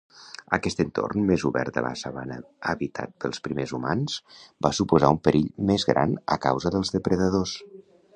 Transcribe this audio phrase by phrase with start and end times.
[0.55, 2.37] Aquest entorn més obert de la sabana
[2.73, 4.15] habitat pels primers humans
[4.67, 7.55] va suposar un perill més gran a causa dels depredadors.